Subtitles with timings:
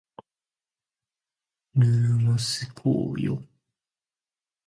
[1.75, 1.89] ルー
[2.21, 3.43] モス光よ